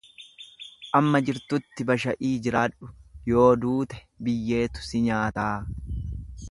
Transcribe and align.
Amma 0.99 1.21
jirtutti 1.27 1.85
basha'ii 1.91 2.31
jiraadhu 2.47 2.91
yoo 3.33 3.47
duute 3.67 4.01
biyyeetu 4.29 4.89
si 4.91 5.07
nyaataa. 5.11 5.55